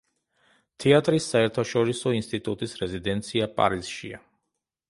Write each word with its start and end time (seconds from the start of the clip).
თეატრის 0.83 1.27
საერთაშორისო 1.33 2.13
ინსტიტუტის 2.21 2.75
რეზიდენცია 2.83 3.53
პარიზშია. 3.61 4.25